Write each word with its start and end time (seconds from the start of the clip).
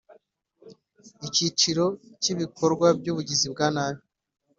Icyiciro 1.27 1.85
cya 2.21 2.29
Ibikorwa 2.33 2.87
by 2.99 3.07
ubugizi 3.11 3.47
bwa 3.53 3.67
nabi 3.75 4.01